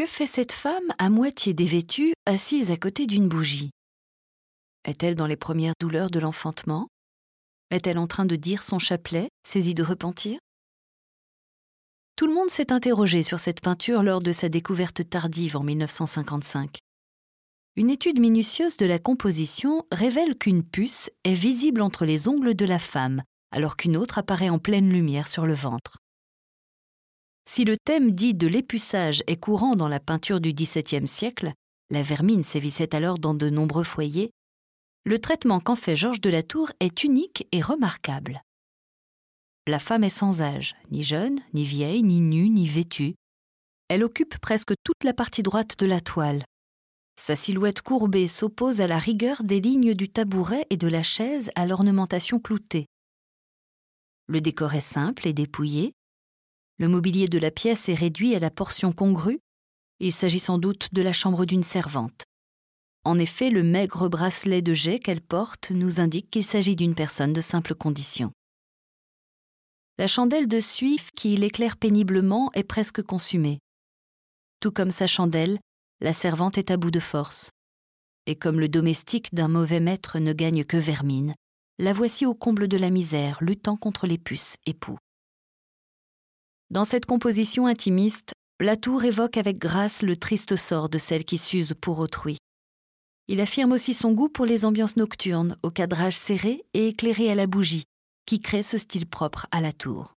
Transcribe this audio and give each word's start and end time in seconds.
Que 0.00 0.06
fait 0.06 0.26
cette 0.26 0.52
femme 0.52 0.94
à 0.96 1.10
moitié 1.10 1.52
dévêtue, 1.52 2.14
assise 2.24 2.70
à 2.70 2.78
côté 2.78 3.06
d'une 3.06 3.28
bougie? 3.28 3.68
Est-elle 4.86 5.14
dans 5.14 5.26
les 5.26 5.36
premières 5.36 5.74
douleurs 5.78 6.08
de 6.08 6.18
l'enfantement? 6.18 6.88
Est-elle 7.70 7.98
en 7.98 8.06
train 8.06 8.24
de 8.24 8.34
dire 8.34 8.62
son 8.62 8.78
chapelet, 8.78 9.28
saisie 9.46 9.74
de 9.74 9.82
repentir? 9.82 10.38
Tout 12.16 12.26
le 12.26 12.32
monde 12.32 12.48
s'est 12.48 12.72
interrogé 12.72 13.22
sur 13.22 13.38
cette 13.38 13.60
peinture 13.60 14.02
lors 14.02 14.22
de 14.22 14.32
sa 14.32 14.48
découverte 14.48 15.06
tardive 15.06 15.58
en 15.58 15.62
1955. 15.62 16.78
Une 17.76 17.90
étude 17.90 18.20
minutieuse 18.20 18.78
de 18.78 18.86
la 18.86 18.98
composition 18.98 19.84
révèle 19.92 20.38
qu'une 20.38 20.64
puce 20.64 21.10
est 21.24 21.34
visible 21.34 21.82
entre 21.82 22.06
les 22.06 22.26
ongles 22.26 22.54
de 22.54 22.64
la 22.64 22.78
femme, 22.78 23.22
alors 23.50 23.76
qu'une 23.76 23.98
autre 23.98 24.16
apparaît 24.16 24.48
en 24.48 24.58
pleine 24.58 24.88
lumière 24.88 25.28
sur 25.28 25.44
le 25.44 25.52
ventre. 25.52 25.98
Si 27.52 27.64
le 27.64 27.76
thème 27.76 28.12
dit 28.12 28.32
de 28.32 28.46
l'épuçage 28.46 29.24
est 29.26 29.40
courant 29.40 29.74
dans 29.74 29.88
la 29.88 29.98
peinture 29.98 30.40
du 30.40 30.52
XVIIe 30.52 31.08
siècle, 31.08 31.52
la 31.90 32.00
vermine 32.00 32.44
sévissait 32.44 32.94
alors 32.94 33.18
dans 33.18 33.34
de 33.34 33.50
nombreux 33.50 33.82
foyers, 33.82 34.30
le 35.04 35.18
traitement 35.18 35.58
qu'en 35.58 35.74
fait 35.74 35.96
Georges 35.96 36.20
de 36.20 36.30
la 36.30 36.44
Tour 36.44 36.70
est 36.78 37.02
unique 37.02 37.48
et 37.50 37.60
remarquable. 37.60 38.40
La 39.66 39.80
femme 39.80 40.04
est 40.04 40.10
sans 40.10 40.42
âge, 40.42 40.76
ni 40.92 41.02
jeune, 41.02 41.40
ni 41.52 41.64
vieille, 41.64 42.04
ni 42.04 42.20
nue, 42.20 42.50
ni 42.50 42.68
vêtue. 42.68 43.16
Elle 43.88 44.04
occupe 44.04 44.38
presque 44.38 44.74
toute 44.84 45.02
la 45.02 45.12
partie 45.12 45.42
droite 45.42 45.76
de 45.76 45.86
la 45.86 46.00
toile. 46.00 46.44
Sa 47.16 47.34
silhouette 47.34 47.82
courbée 47.82 48.28
s'oppose 48.28 48.80
à 48.80 48.86
la 48.86 49.00
rigueur 49.00 49.42
des 49.42 49.60
lignes 49.60 49.94
du 49.94 50.08
tabouret 50.08 50.68
et 50.70 50.76
de 50.76 50.86
la 50.86 51.02
chaise 51.02 51.50
à 51.56 51.66
l'ornementation 51.66 52.38
cloutée. 52.38 52.86
Le 54.28 54.40
décor 54.40 54.74
est 54.74 54.80
simple 54.80 55.26
et 55.26 55.32
dépouillé. 55.32 55.94
Le 56.80 56.88
mobilier 56.88 57.28
de 57.28 57.38
la 57.38 57.50
pièce 57.50 57.90
est 57.90 57.94
réduit 57.94 58.34
à 58.34 58.38
la 58.38 58.50
portion 58.50 58.90
congrue. 58.90 59.40
Il 59.98 60.14
s'agit 60.14 60.38
sans 60.40 60.56
doute 60.56 60.94
de 60.94 61.02
la 61.02 61.12
chambre 61.12 61.44
d'une 61.44 61.62
servante. 61.62 62.24
En 63.04 63.18
effet, 63.18 63.50
le 63.50 63.62
maigre 63.62 64.08
bracelet 64.08 64.62
de 64.62 64.72
jet 64.72 64.98
qu'elle 64.98 65.20
porte 65.20 65.72
nous 65.72 66.00
indique 66.00 66.30
qu'il 66.30 66.42
s'agit 66.42 66.76
d'une 66.76 66.94
personne 66.94 67.34
de 67.34 67.42
simple 67.42 67.74
condition. 67.74 68.32
La 69.98 70.06
chandelle 70.06 70.48
de 70.48 70.58
suif 70.58 71.10
qui 71.14 71.36
l'éclaire 71.36 71.76
péniblement 71.76 72.50
est 72.54 72.64
presque 72.64 73.02
consumée. 73.02 73.58
Tout 74.60 74.70
comme 74.70 74.90
sa 74.90 75.06
chandelle, 75.06 75.58
la 76.00 76.14
servante 76.14 76.56
est 76.56 76.70
à 76.70 76.78
bout 76.78 76.90
de 76.90 76.98
force. 76.98 77.50
Et 78.24 78.36
comme 78.36 78.58
le 78.58 78.70
domestique 78.70 79.34
d'un 79.34 79.48
mauvais 79.48 79.80
maître 79.80 80.18
ne 80.18 80.32
gagne 80.32 80.64
que 80.64 80.78
vermine, 80.78 81.34
la 81.78 81.92
voici 81.92 82.24
au 82.24 82.32
comble 82.32 82.68
de 82.68 82.78
la 82.78 82.88
misère, 82.88 83.36
luttant 83.42 83.76
contre 83.76 84.06
les 84.06 84.16
puces 84.16 84.56
et 84.64 84.72
poux. 84.72 84.96
Dans 86.70 86.84
cette 86.84 87.04
composition 87.04 87.66
intimiste, 87.66 88.32
Latour 88.60 89.02
évoque 89.02 89.36
avec 89.36 89.58
grâce 89.58 90.02
le 90.02 90.16
triste 90.16 90.54
sort 90.54 90.88
de 90.88 90.98
celle 90.98 91.24
qui 91.24 91.36
s'use 91.36 91.74
pour 91.74 91.98
autrui. 91.98 92.36
Il 93.26 93.40
affirme 93.40 93.72
aussi 93.72 93.92
son 93.92 94.12
goût 94.12 94.28
pour 94.28 94.46
les 94.46 94.64
ambiances 94.64 94.96
nocturnes, 94.96 95.56
au 95.64 95.70
cadrage 95.72 96.16
serré 96.16 96.62
et 96.72 96.86
éclairé 96.86 97.28
à 97.28 97.34
la 97.34 97.48
bougie, 97.48 97.82
qui 98.24 98.38
crée 98.38 98.62
ce 98.62 98.78
style 98.78 99.06
propre 99.06 99.48
à 99.50 99.60
la 99.60 99.72
tour. 99.72 100.14